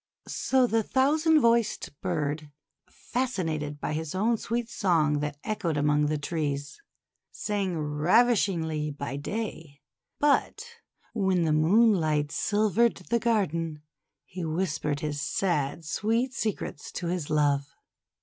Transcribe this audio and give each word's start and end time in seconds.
So 0.27 0.65
the 0.65 0.81
thousand 0.81 1.41
voiced 1.41 2.01
bird, 2.01 2.49
fascinated 2.89 3.79
by 3.79 3.93
his 3.93 4.15
own 4.15 4.35
sweet 4.37 4.67
song 4.67 5.19
that 5.19 5.37
echoed 5.43 5.77
among 5.77 6.07
the 6.07 6.17
trees, 6.17 6.81
sang 7.29 7.77
ravishingly 7.77 8.89
by 8.89 9.17
day; 9.17 9.79
but 10.17 10.65
when 11.13 11.43
the 11.43 11.53
moon 11.53 11.93
light 11.93 12.31
silvered 12.31 12.95
the 13.11 13.19
garden, 13.19 13.83
he 14.25 14.43
whispered 14.43 15.01
his 15.01 15.21
sad, 15.21 15.85
sweet 15.85 16.33
secrets 16.33 16.91
to 16.93 17.05
his 17.05 17.29
love. 17.29 17.67